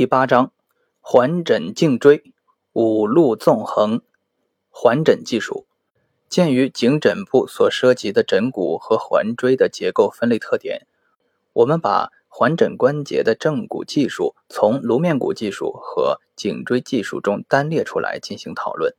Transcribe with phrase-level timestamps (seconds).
[0.00, 0.50] 第八章
[1.02, 2.32] 环枕颈椎
[2.72, 4.00] 五路纵横
[4.70, 5.66] 环枕技术。
[6.26, 10.86] 鉴于颈枕部所涉及的枕骨和环椎的结构分类特点，
[11.52, 18.94] 我们把环枕关节的正骨技术从颅面骨技术和颈椎技术中单列出来进行讨论。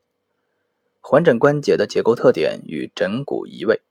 [0.99, 3.81] 环枕关节的结构特点与枕骨移位，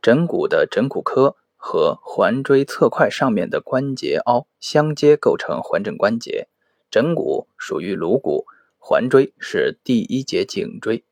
[0.00, 1.34] 枕骨的枕骨科。
[1.66, 6.46] 和环椎侧块上面的关节凹相接，构成环枕关节。
[6.90, 8.44] 枕骨属于颅骨，
[8.78, 11.04] 环椎是第一节颈椎。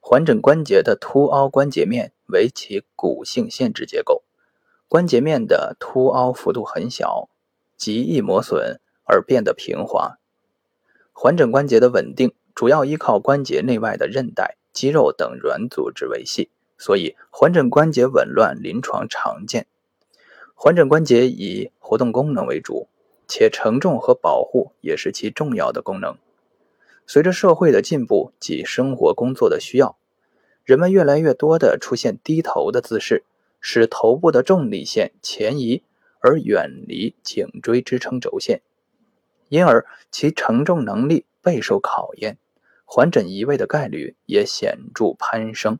[0.00, 4.24] 环枕关节的凸凹关节面为其骨性限制结构，
[4.88, 7.28] 关节面的凸凹幅度很小，
[7.76, 10.18] 极易磨损而变得平滑。
[11.12, 19.68] 环枕关节的稳定主要依靠关节内外的韧带、肌肉等软组织维系，所以环枕关节紊乱临床常见。
[20.54, 22.88] 环枕关节以活动功能为主，
[23.28, 26.16] 且承重和保护也是其重要的功能。
[27.06, 29.98] 随着社会的进步及生活工作的需要，
[30.64, 33.24] 人们越来越多地出现低头的姿势，
[33.60, 35.82] 使头部的重力线前移
[36.20, 38.62] 而远离颈椎支撑轴线，
[39.50, 42.38] 因而其承重能力备受考验，
[42.86, 45.78] 环枕移位的概率也显著攀升。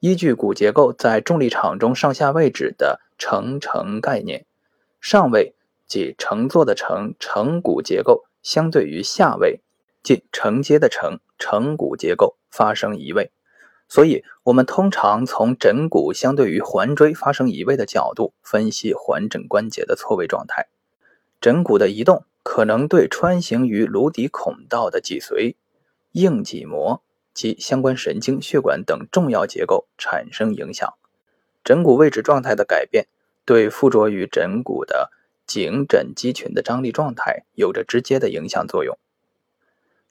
[0.00, 3.00] 依据骨结构在重力场中上下位置的。
[3.20, 4.46] 承承概念，
[4.98, 5.54] 上位
[5.86, 9.60] 即承坐的承承骨结构，相对于下位
[10.02, 13.30] 即承接的承承骨结构发生移位，
[13.86, 20.68] 所以我们通常从枕骨相对于环椎发生移位的角度分析环枕关节的错位状态。
[21.40, 25.56] 枕骨的移动可能对穿行于颅底孔道的脊髓、
[26.12, 27.02] 硬脊膜
[27.34, 30.94] 及相关神经、血管等重要结构产生影响。
[31.62, 33.06] 枕骨位置状态的改变，
[33.44, 35.10] 对附着于枕骨的
[35.46, 38.98] 颈枕肌群的张力状态有着直接的影响作用。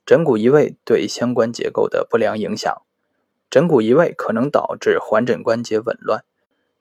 [0.06, 2.82] 枕骨移位对相关结构的不良影响，
[3.50, 6.24] 枕骨移位可能导致环枕关节紊乱，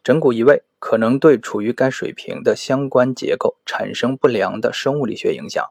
[0.03, 5.65] 枕骨移位可能对处于该水平的相关结构产生不良的生物力学影响，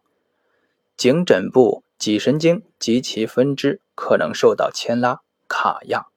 [0.95, 6.07] 颈枕部脊神经及其分支可能受到牵拉、卡压。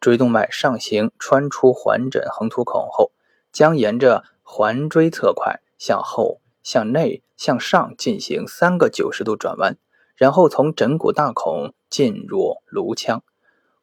[0.00, 3.12] 椎动脉上行穿出环枕横突孔后，
[3.52, 9.76] 将沿着环椎侧块向后、向内、向上进行三个九十度转弯，
[10.16, 13.22] 然后从枕骨大孔进入颅腔。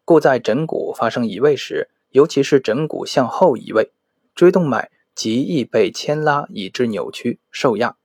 [0.04, 3.92] 故在枕骨发生移位时，尤其是枕骨向后移位，
[4.34, 7.96] 椎动脉极易被牵拉以致扭曲受压。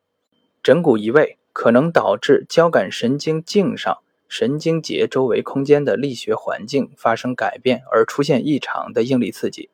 [0.62, 3.98] 枕骨移位可能导致交感神经茎上。
[4.34, 9.68] 神经节周围空间的力学环境发生改变，而出现异常的应力刺激。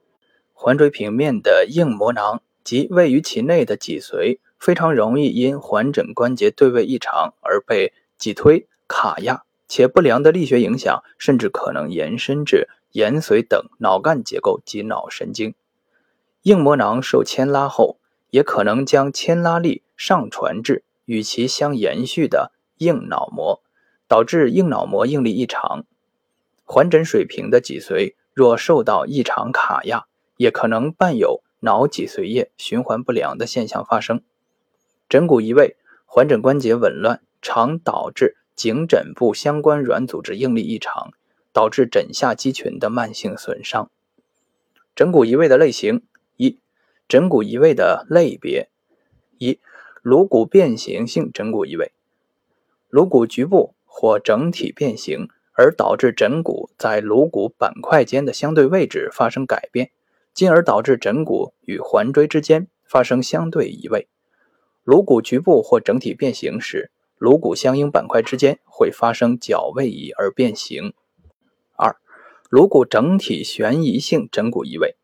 [0.53, 15.55] 环椎平面的硬膜囊及位于其内的脊髓，非常容易因环枕关节对位异常而被挤推、卡压，且不良的力学影响甚至可能延伸至延髓等脑干结构及脑神经。
[16.43, 17.99] 硬膜囊受牵拉后，
[18.31, 23.63] 也可能将牵拉力上传至与其相延续的硬脑膜。
[24.09, 25.85] 导致硬脑膜应力异常，
[26.65, 30.07] 环枕水平的脊髓若受到异常卡压，
[30.39, 34.23] 也可能伴有脑脊髓液循环不良的现象发生。
[35.11, 35.77] 枕骨移位、
[36.07, 41.13] 环枕关节紊乱，常导致颈枕部相关软组织应力异常，
[41.53, 43.91] 导致枕下肌群的慢性损伤。
[44.97, 46.03] 枕骨移位的类型
[46.37, 46.59] 一，
[47.07, 48.71] 枕骨移位的类别
[49.37, 49.59] 一，
[50.01, 51.93] 颅骨变形性枕骨移位，
[52.89, 53.75] 颅骨局部。
[53.89, 59.91] 或整体变形，而导致枕骨在颅骨板块间的相对位置发生改变，
[60.33, 64.07] 进而导致枕骨与环椎之间发生相对移位。
[64.85, 70.93] 颅骨局部或整体变形时，颅骨相应板块之间会发生角位移而变形。
[71.77, 71.97] 二、
[72.49, 74.97] 颅骨整体旋移性枕骨移位，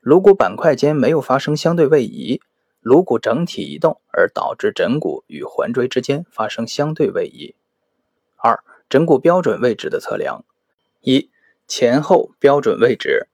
[0.00, 2.40] 颅骨板块间没有发生相对位移，
[2.80, 7.54] 颅骨整体移动而导致枕骨与环椎之间发生相对位移。
[8.42, 10.46] 二、枕骨标准位置的测量：
[11.02, 11.30] 一、
[11.68, 13.28] 前后标准位置，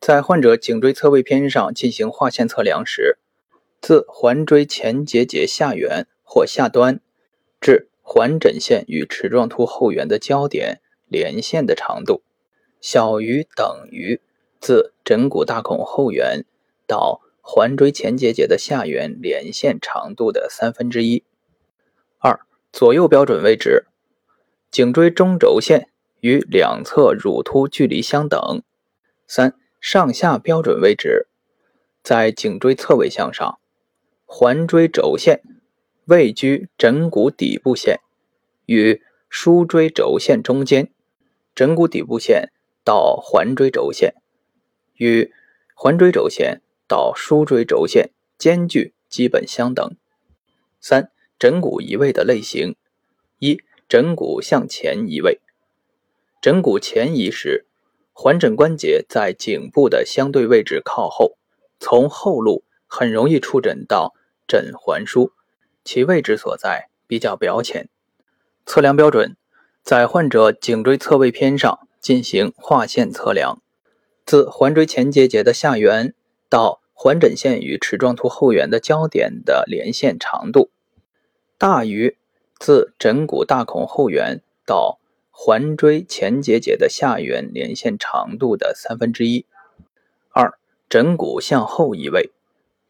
[0.00, 3.18] 在患者颈椎侧位片上进行划线测量时，
[3.82, 7.00] 自环椎前结节下缘或下端
[7.60, 12.22] 至环枕线与齿状突后缘的交点连线的长度，
[12.80, 14.22] 小于等于
[14.58, 16.46] 自枕骨大孔后缘
[16.86, 21.22] 到环椎前结节的下缘连线长度的三分之一。
[22.18, 22.40] 二、
[22.72, 23.84] 左右标准位置。
[24.76, 25.88] 颈椎中轴线
[26.20, 28.62] 与两侧乳突距离相等。
[29.26, 31.28] 三、上下标准位置，
[32.02, 33.58] 在颈椎侧位向上，
[34.26, 35.40] 环椎轴线
[36.04, 38.00] 位居枕骨底部线
[38.66, 39.00] 与
[39.30, 40.92] 枢椎轴线中间，
[41.54, 42.52] 枕骨底部线
[42.84, 44.12] 到环椎轴线
[44.96, 45.32] 与
[45.74, 49.96] 环椎轴线到枢椎轴线间距基本相等。
[50.82, 52.76] 三、枕骨移位的类型：
[53.38, 55.40] 一、枕骨向前移位。
[56.40, 57.66] 枕骨前移时，
[58.12, 61.36] 环枕关节在颈部的相对位置靠后，
[61.78, 64.14] 从后路很容易触诊到
[64.48, 65.30] 枕环枢。
[65.84, 67.88] 其位置所在比较表浅。
[68.64, 69.36] 测量标准，
[69.84, 73.62] 在患者颈椎侧位片上进行划线测量，
[74.24, 76.12] 自环椎前结节的下缘
[76.48, 80.70] 到环枕线与齿状突后缘的交点的连线长度，
[81.56, 82.16] 大于
[82.58, 84.98] 自枕骨大孔后缘到
[85.30, 89.44] 环椎前结节的下缘连线长度的三分之一。
[90.30, 90.58] 二、
[90.88, 92.32] 枕骨向后移位，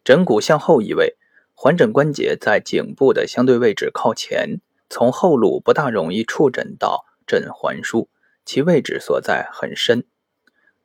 [0.03, 1.15] 枕骨向后移位。
[1.59, 4.61] 环枕关节在颈部的相对位置靠前，
[4.91, 8.07] 从后路不大容易触诊到枕环枢，
[8.45, 10.05] 其位置所在很深。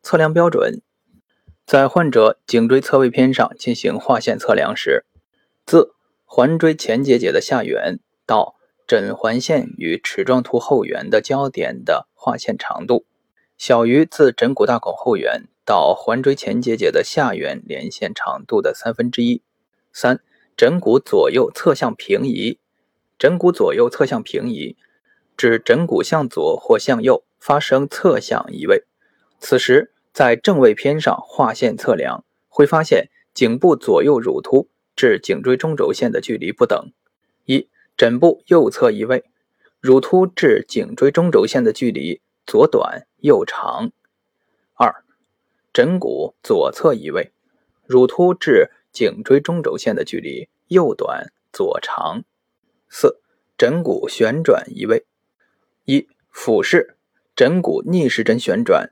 [0.02, 0.81] 测量标准，
[1.67, 5.05] 在患者颈椎侧位片上进行划线测量时，
[5.67, 5.94] 自
[6.25, 8.56] 环椎前结节的下缘到
[8.87, 13.05] 枕环线与齿状突后缘的交点的划线长度，
[13.56, 19.43] 小于自枕骨大孔后缘到环椎前结节的下缘连线长度的三分之一。
[19.93, 20.20] 三。
[20.55, 22.58] 枕骨左右侧向平移，
[23.19, 24.76] 枕骨左右侧向平移，
[25.34, 28.84] 指枕骨向左或向右发生侧向移位。
[29.40, 36.93] 此时，在正位片上划线测量，会发现颈部左右乳突至颈椎中轴线的距离不等。
[38.03, 39.27] 枕部右侧移位，
[39.79, 43.93] 乳突至颈椎中轴线的距离左短右长。
[44.75, 45.05] 二、
[45.73, 47.31] 枕骨左侧移位，
[47.87, 52.25] 乳突至颈椎中轴线的距离右短左长。
[52.89, 53.21] 四、
[53.57, 55.07] 枕骨旋转移位。
[55.85, 56.97] 一、俯视，
[57.37, 58.91] 枕骨逆时针旋转，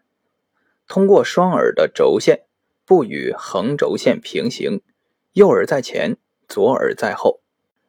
[0.86, 2.44] 通过双耳的轴线
[2.84, 4.80] 不与横轴线平行，
[5.32, 6.16] 右耳在前，
[6.46, 7.40] 左耳在后。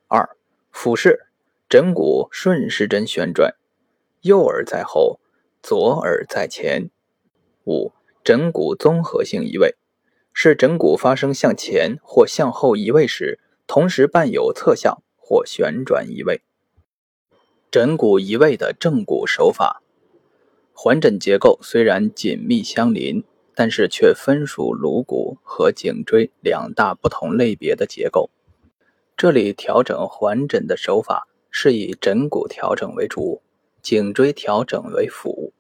[0.08, 0.36] 二、
[0.72, 1.28] 俯视，
[1.70, 3.56] 枕骨顺时针旋转，
[4.22, 5.20] 右耳在后，
[5.62, 6.90] 左耳在前。
[7.66, 7.92] 五、
[8.24, 9.76] 枕骨综合性移位。
[10.34, 16.42] 是枕骨发生向前或向后移位时，同时伴有侧向或旋转移位。
[17.70, 19.84] 枕骨移位的正骨手法，
[20.74, 28.30] 环枕结构虽然紧密相邻，但是却分属颅骨和颈椎两大不同类别的结构。
[29.22, 33.44] 这里调整环枕的手法是以枕骨调整为主，
[33.80, 35.54] 颈椎调整为辅。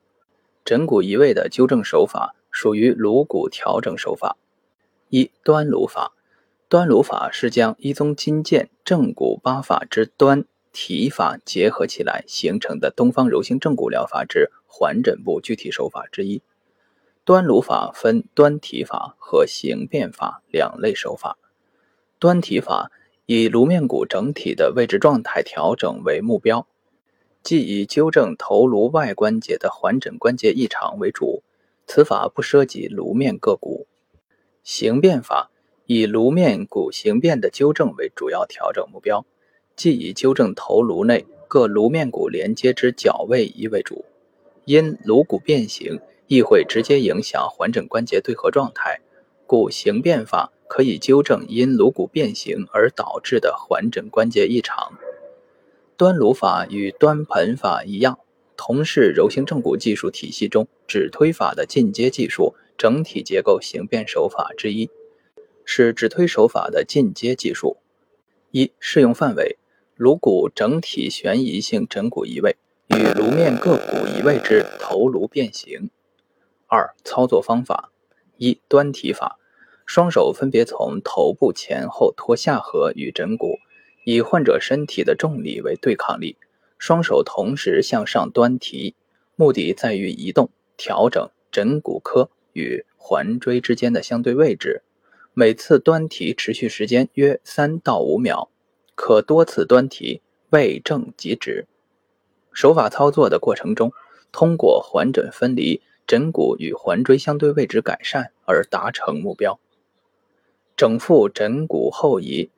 [0.66, 4.36] 枕骨移位的纠正手法属于颅骨调整手法。
[5.10, 6.14] 一端颅法，
[6.70, 16.42] 端颅法是将一宗金剑正骨八法之端提法结合起来形成的东方柔性正骨疗法之环枕部具体手法之一。
[17.24, 21.38] 端颅法分端提法和形变法两类手法。
[22.18, 22.92] 端提法
[23.34, 26.68] 以颅面骨整体的位置状态调整为目标，
[27.42, 31.42] 即以纠正头颅外关节的环枕关节异常为主，
[31.88, 33.88] 此法不涉及颅面各骨。
[34.66, 35.50] 形变法
[35.86, 39.26] 以颅面骨形变的纠正为主要调整目标，
[39.78, 44.04] 即以纠正头颅内各颅面骨连接之角位移为主。
[44.66, 49.00] 因颅骨变形亦会直接影响环枕关节对合状态，
[49.52, 54.94] 故形变法可以纠正因颅骨变形而导致的环枕关节异常。
[55.98, 58.18] 端颅法与端盆法一样，
[58.56, 62.56] 同是柔性正骨技术体系中指推法的进阶技术。
[62.78, 64.90] 整体结构形变手法之一，
[65.66, 67.76] 是指推手法的进阶技术。
[68.52, 69.58] 一、适用范围：
[69.98, 72.56] 颅骨整体悬移性枕骨移位
[72.88, 75.90] 与颅面各骨移位之头颅变形。
[76.68, 77.92] 二、操作方法：
[78.38, 79.38] 一、端体法，
[79.86, 83.58] 双手分别从头部前后托下颌与枕骨，
[84.06, 86.38] 以患者身体的重力为对抗力，
[86.78, 88.96] 双手同时向上端提，
[89.36, 92.30] 目的在于移动调整枕骨科。
[92.54, 94.84] 与环椎之间的相对位置，
[95.34, 98.50] 每次端提持续时间约三到五秒，
[98.94, 101.66] 可多次端提，位正即止。
[102.52, 103.94] 手法操作的过程中，
[104.34, 109.58] 通过环枕分离，枕骨与环椎相对位置改善而达成目标。
[110.82, 112.50] 整副枕骨后移，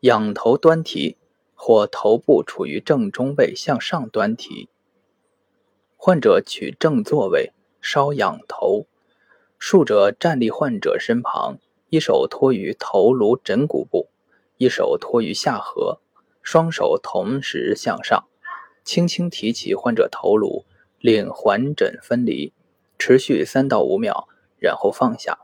[0.00, 1.16] 仰头端提
[1.54, 4.68] 或头部处于正中位向上端提。
[5.96, 8.84] 患者取正坐位，稍仰头。
[9.58, 11.56] 术者站立患者身旁，
[11.88, 14.10] 一手托于头颅枕骨部，
[14.58, 15.98] 一手托于下颌，
[16.42, 18.26] 双手同时向上，
[18.84, 20.66] 轻轻提起患者头颅，
[20.98, 22.52] 令环枕分离，
[22.98, 24.28] 持续三到五秒，
[24.58, 25.38] 然后放下。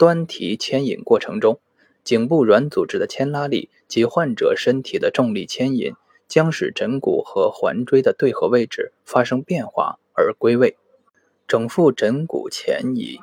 [0.00, 1.60] 端提牵引过程中，
[2.02, 5.92] 颈部软组织的牵拉力及患者身体的重力牵引，
[6.26, 10.78] 将使枕骨和环椎的对合位置发生变化而归位。
[11.46, 13.20] 整副枕骨前移，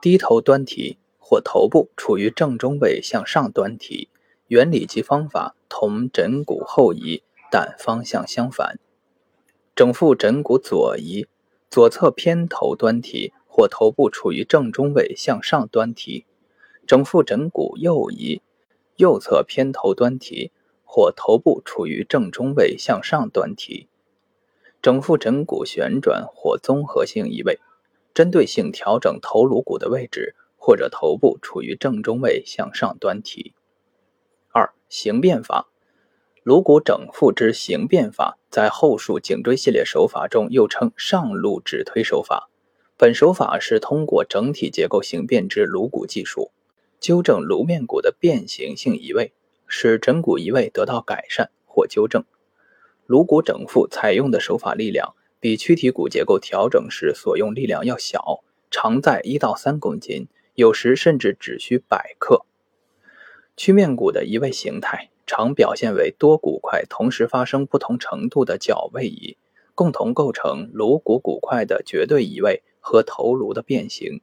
[0.00, 4.08] 低头端提或头部处于正中位向上端提。
[4.46, 8.78] 原理及方法同枕骨后移，但方向相反。
[9.76, 11.26] 整副枕骨左移，
[11.70, 16.24] 左侧偏头端提或头部处于正中位向上端提；
[16.88, 18.42] 整副枕骨右移，
[18.96, 20.50] 右侧偏头端提
[20.82, 23.86] 或头部处于正中位向上端提。
[24.82, 27.60] 整副枕骨旋转或综合性移位，
[28.12, 33.54] 针对性调整头颅骨的位置，或者头部处于正中位向上端提。
[34.50, 35.68] 二形变法，
[36.42, 42.50] 颅骨整复之形变法，在后述颈椎系列手法中又称上路指推手法。
[42.96, 46.52] 本手法是通过整体结构形变之颅骨技术，
[47.00, 49.32] 纠正颅面骨的变形性移位，
[49.66, 52.24] 使枕骨移位得到改善或纠正。
[53.06, 62.46] 颅骨整复采用的手法力量，比躯体骨结构调整时所用力量要小，常在一到三公斤，有时甚至只需百克。
[63.56, 69.36] 曲面骨的移位形态常表现为多骨块同时发生不同程度的角位移，
[69.74, 74.20] 共同构成颅骨骨块的绝对移位和头颅的变形。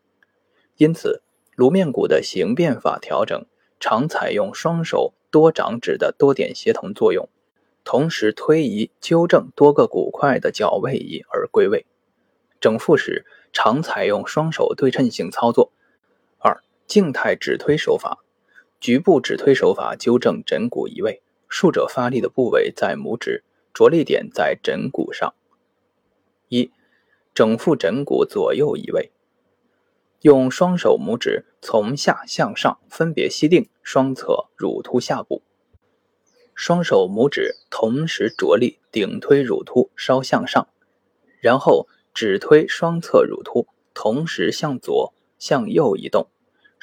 [0.78, 1.24] 因此，
[1.56, 3.46] 颅面骨的形变法调整
[3.80, 7.28] 常采用双手多掌指的多点协同作用，
[7.84, 11.86] 同时推移纠正多个骨块的角位移而归位。
[12.60, 15.72] 整复时常采用双手对称性操作。
[16.38, 18.24] 二、静态指推手法。
[18.80, 23.44] 局部指推手法纠正枕骨移位，术者发力的部位在拇指，
[23.76, 25.36] 着力点在枕骨上。
[26.48, 26.72] 一、
[27.34, 29.12] 整副枕骨左右移位，
[30.22, 35.42] 用双手拇指从下向上分别吸定双侧乳突下部，
[36.54, 40.68] 双手拇指同时着力顶推乳突稍向上，
[41.40, 46.28] 然后指推双侧乳突同时向左向右移动。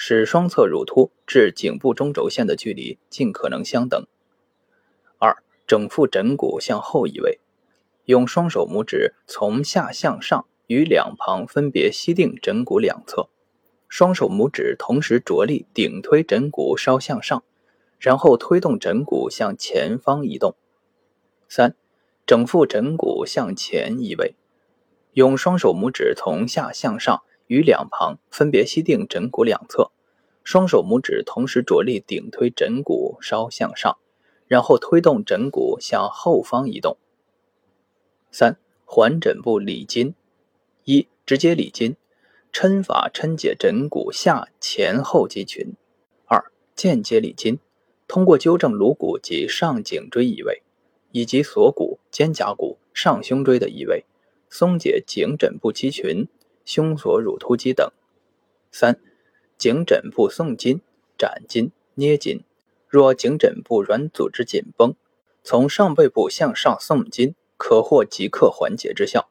[0.00, 4.07] 使双侧乳突至颈部中轴线的距离尽可能相等。
[5.19, 7.40] 二、整副枕骨向后移位，
[8.08, 13.28] 用双手拇指从下向上于两旁分别吸定枕骨两侧，
[13.86, 17.44] 双手拇指同时着力顶推枕骨稍向上，
[17.98, 20.54] 然后推动枕骨向前方移动。
[21.50, 21.76] 三、
[22.26, 24.36] 整副枕骨向前移位，
[25.12, 27.22] 用双手拇指从下向上。
[27.46, 29.90] 于两旁分别吸定枕骨两侧，
[30.44, 33.98] 双手拇指同时着力顶推枕骨稍向上，
[34.46, 36.96] 然后推动枕骨向后方移动。
[38.30, 40.14] 三、环枕部理筋：
[40.85, 41.97] 一、直接理筋，
[42.52, 45.75] 抻法抻解枕骨下前后肌群；
[46.26, 47.58] 二、间接理筋，
[48.06, 50.62] 通过纠正颅骨及上颈椎移位，
[51.12, 54.04] 以及锁骨、肩胛骨、上胸椎的移位，
[54.50, 56.28] 松解颈枕部肌群。
[56.64, 57.90] 胸锁乳突肌等。
[58.70, 59.00] 三、
[59.56, 60.82] 颈枕部送筋、
[61.16, 62.44] 展筋、捏筋。
[62.87, 64.94] 若颈枕部软组织紧绷，
[65.42, 69.28] 从上背部向上送筋，可获即刻缓解之效，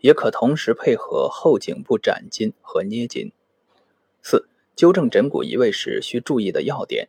[0.00, 3.30] 也可同时配合后颈部展筋和捏筋。
[4.20, 7.08] 四、纠正枕骨移位时需注意的要点，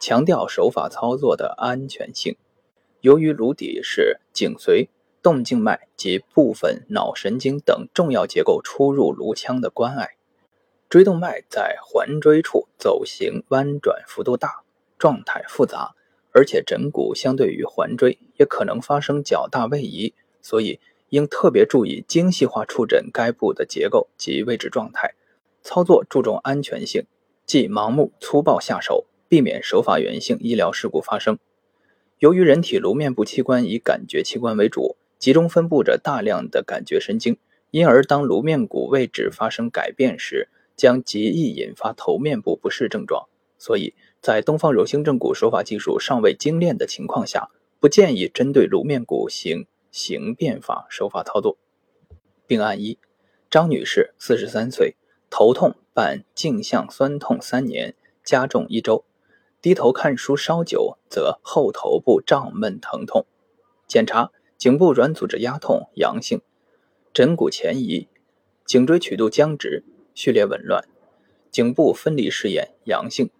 [0.00, 2.36] 强调手法操作的安全性。
[3.02, 4.88] 由于颅底是颈髓。
[5.20, 10.16] 动静脉及部分脑神经等重要结构出入颅腔的关隘，
[10.88, 14.62] 椎动脉在环椎处走行弯转幅度大，
[14.96, 15.96] 状态复杂，
[16.32, 25.14] 而且枕骨相对于环椎也可能发生较大位移，所以应特别注意精细化触诊该部的结构及位置状态。
[25.62, 27.04] 操作注重安全性，
[27.46, 31.38] 忌盲目粗暴下手，避免手法源性医疗事故发生。
[32.18, 34.96] 由于人体颅面部器官以感觉器官为主。
[35.18, 37.38] 集中分布着大量的感觉神经，
[37.72, 43.26] 因而当颅面骨位置发生改变时，将极易引发头面部不适症状。
[43.58, 43.94] 所以
[44.28, 47.48] 在东方柔性正骨手法技术尚未精炼的情况下，
[47.80, 51.56] 不建议针对颅面骨行形变法手法操作。
[52.46, 52.98] 病案一：
[53.48, 54.96] 张女士，四十三岁，
[55.30, 59.06] 头痛伴颈项酸痛三年，加重一周，
[59.62, 63.24] 低头看书稍久，则后头部胀闷疼痛。
[63.86, 64.30] 检查。
[64.58, 66.42] 颈部软组织压痛阳性，
[67.14, 68.08] 枕骨前移，
[68.66, 70.84] 颈椎曲度僵直，序列紊乱，
[71.50, 73.30] 颈部分离试验阳性，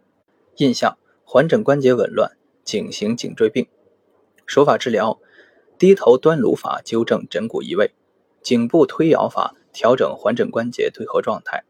[0.58, 3.68] 印象环枕关节紊乱，颈型颈椎病。
[4.44, 5.20] 手法治疗：
[5.78, 7.92] 低头端颅法纠正枕骨移位，
[8.42, 11.62] 颈部推摇法调整环枕关节对合状态，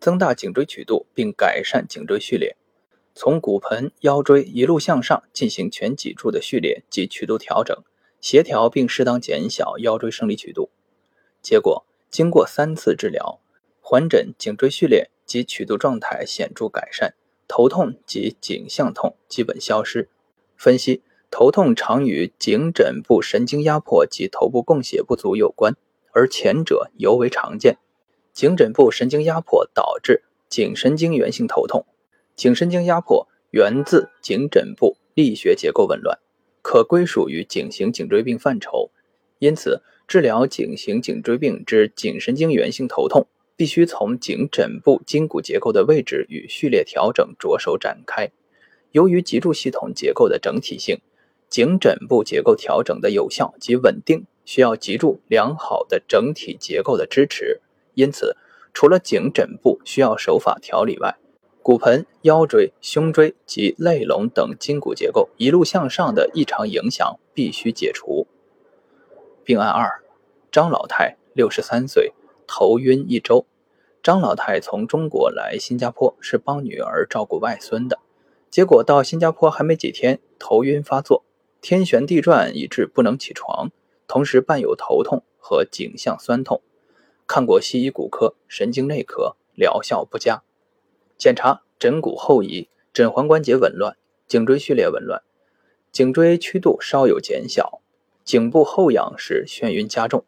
[0.00, 2.56] 增大颈椎曲度并改善颈椎序列。
[3.14, 7.76] 从骨盆、腰椎一路向上进行全脊柱的序列及曲度调整，
[8.20, 10.68] 协调并适当减小腰椎生理曲度。
[11.40, 13.40] 结果，经过三次治疗，
[13.80, 17.14] 环枕颈椎序列及曲度状态显著改善，
[17.54, 20.08] 头痛及颈项痛基本消失。
[20.56, 25.76] 分析：头痛常与颈枕部神经压迫及头部供血不足有关，
[26.12, 27.76] 而前者尤为常见。
[28.32, 31.84] 颈枕部神经压迫导致颈神经源性头痛。
[32.34, 36.18] 颈神经压迫源自颈枕部力学结构紊乱，
[36.62, 38.90] 可归属于颈型颈椎病范畴。
[39.40, 43.26] 因此，治疗颈型颈椎病之颈神经源性头痛，
[43.62, 48.28] 必须从颈枕部筋骨结构的位置与序列调整着手展开。
[48.90, 50.98] 由于脊柱系统结构的整体性，
[51.48, 57.60] 颈枕部结构调整的有效及稳定，需要脊柱良好的整体结构的支持。
[57.94, 58.36] 因此，
[58.74, 61.16] 除了颈枕部需要手法调理外，
[61.62, 68.26] 骨盆、腰椎、胸椎及肋龙等筋骨结构一路向上的异常影响必须解除。
[69.44, 70.02] 病案二：
[70.50, 72.12] 张老太，六十三岁，
[72.48, 73.46] 头晕一周。
[74.02, 78.00] 张老太从中国来新加坡是帮女儿照顾外孙的，
[78.50, 81.24] 结果到新加坡还没几天，头晕发作，
[81.60, 83.70] 天旋地转，以致不能起床，
[84.08, 86.60] 同时伴有头痛和颈项酸痛。
[87.28, 90.42] 看过西医骨科、神经内科，疗效不佳。
[91.16, 95.22] 检查枕骨后移、枕环关节紊乱、颈椎序列紊乱，
[95.92, 97.80] 颈椎曲度稍有减小，
[98.24, 100.24] 颈部后仰时眩晕加重。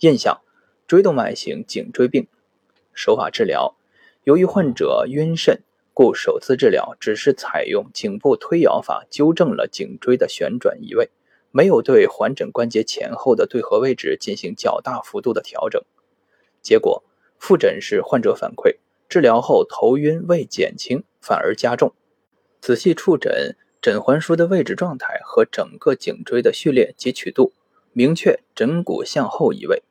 [0.00, 0.40] 印象：
[0.88, 2.26] 椎动脉型颈椎病。
[2.96, 3.76] 手法治疗：
[4.24, 5.58] 由于患者晕眩，
[5.92, 11.10] 故首次治疗只是采用颈部推摇法纠正了颈椎的旋转移位，
[11.50, 15.80] 没有对环枕关节前后的对合位置进行较大幅度的调整。
[16.62, 17.04] 结果，
[17.38, 18.78] 复诊时患者反馈。
[19.08, 21.94] 治疗后头晕未减轻，反而加重。
[22.60, 27.52] 仔细触诊枕环枢的位置状态和整个颈椎的序列及曲度，
[27.92, 29.84] 明确枕骨向后移位，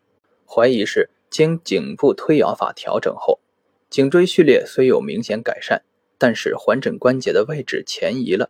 [0.45, 3.41] 怀疑是经颈部推摇法调整后，
[3.89, 5.83] 颈椎序列虽有明显改善，
[6.17, 8.49] 但是环枕关节的位置前移了，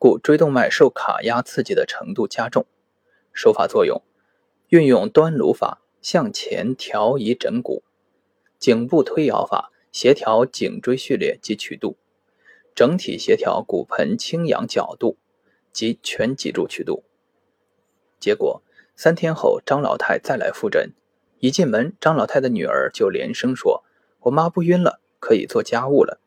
[0.00, 2.66] 故椎动脉受卡压刺激的程度加重。
[3.32, 4.02] 手法作用：
[4.70, 7.84] 运用端颅法向前调移枕骨，
[8.58, 9.70] 颈部推摇法。
[9.92, 11.96] 协调颈椎序列及曲度，
[12.74, 15.18] 整体协调骨盆倾仰角度
[15.72, 17.04] 及全脊柱曲度。
[18.18, 18.60] 结果
[18.96, 20.90] 三天后，张老太再来复诊，
[21.38, 23.84] 一进门，张老太的女儿就连声说
[24.20, 26.20] ：“我妈不晕了，可以做家务了。”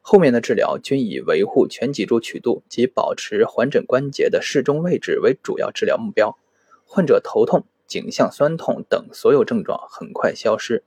[0.00, 6.36] 后面的治疗均以维护全脊柱曲度及保持环枕关节的适中位置为主要治疗目标。
[6.84, 10.84] 患者头痛、颈项酸痛等所有症状很快消失。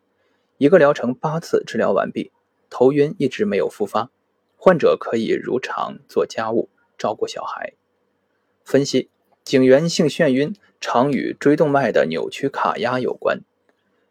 [0.57, 2.31] 一个疗程八次治疗完毕，
[2.69, 4.11] 头晕一直没有复发，
[4.57, 7.73] 患者可以如常做家务、照顾小孩。
[8.63, 9.09] 分析：
[9.45, 13.41] 颈源性眩晕常与椎动脉的扭曲卡压有关。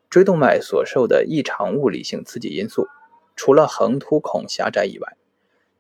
[0.09, 2.87] 椎动脉所受的异常物理性刺激因素，
[3.35, 5.17] 除了横突孔狭窄以外，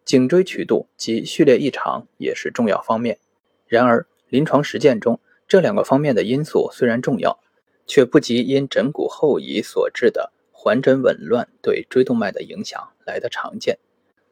[0.04, 3.20] 颈椎曲度及序列异常也是重要方面。
[3.68, 7.38] 然而，临床实践中，这两个方面的因素虽然重要，
[7.86, 10.32] 却不及因枕骨后移所致的。
[10.50, 13.78] 环枕紊乱对椎动脉的影响来得常见。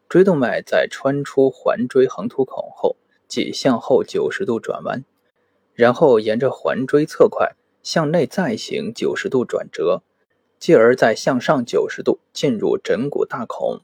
[0.09, 2.97] 椎动脉在穿出环椎横突孔后，
[3.29, 5.05] 即向后九十度转弯，
[5.75, 10.03] 然后沿着环椎侧块向内再行九十度转折，
[10.59, 13.81] 继而再向上九十度进入枕骨大孔。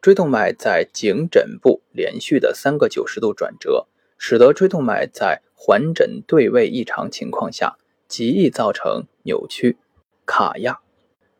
[0.00, 7.76] 椎动脉在颈枕部连续的三个九十度转折，使得椎动脉在环枕对位异常情况下，
[8.08, 9.76] 极易造成扭曲、
[10.24, 10.80] 卡压。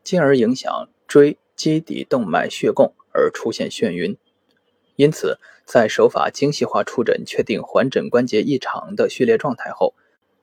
[0.03, 4.17] 进而影响椎基底动脉血供而出现眩晕，
[4.95, 9.93] 因此在手法精细化触诊确定环枕关节异常的序列状态后，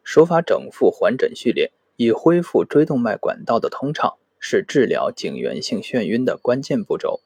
[0.02, 7.20] 手法整复环枕序列以恢复椎动脉管道的通畅，是治疗颈源性眩晕的关键步骤。